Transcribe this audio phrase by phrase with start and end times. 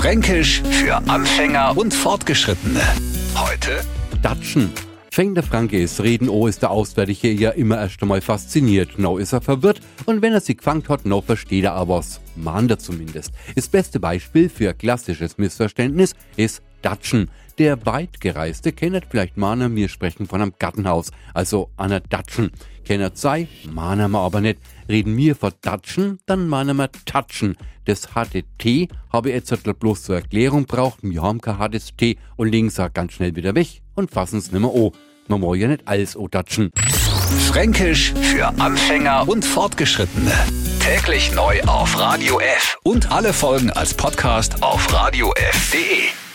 [0.00, 2.80] Fränkisch für Anfänger und Fortgeschrittene.
[3.34, 3.82] Heute
[4.22, 4.72] Datschen.
[5.10, 8.98] Fängt der Franke es reden, oh ist der Auswärtige ja immer erst einmal fasziniert.
[8.98, 12.18] No ist er verwirrt und wenn er sich gefangen hat, no versteht er aber was.
[12.34, 13.32] Mahnt er zumindest.
[13.54, 17.28] Das beste Beispiel für klassisches Missverständnis ist Datschen.
[17.60, 22.52] Der weitgereiste kennt vielleicht mahner, wir sprechen von einem Gartenhaus, also einer Datschen.
[22.86, 23.48] Kennt sei,
[24.10, 24.60] wir aber nicht.
[24.88, 27.58] Reden wir von Datschen, dann mahnen wir Tatschen.
[27.84, 31.00] Das HTT habe ich jetzt halt bloß zur Erklärung braucht.
[31.02, 34.50] Wir haben kein hartes T und legen es ganz schnell wieder weg und fassen es
[34.52, 34.94] nimmer o.
[35.28, 36.70] Man muss ja nicht alles o datschen.
[37.46, 40.32] Fränkisch für Anfänger und Fortgeschrittene.
[40.80, 46.29] Täglich neu auf Radio F und alle Folgen als Podcast auf radiof.de.